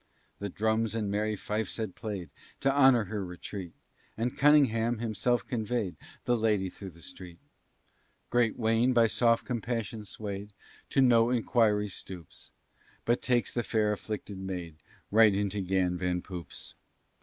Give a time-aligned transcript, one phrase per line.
[0.39, 3.71] The drums and merry fifes had play'd To honor her retreat,
[4.17, 7.37] And Cunningham himself convey'd The lady through the street.
[8.31, 10.53] Great Wayne, by soft compassion sway'd,
[10.89, 12.49] To no inquiry stoops,
[13.05, 14.77] But takes the fair afflicted maid
[15.11, 16.73] Right into Yan Van Poop's.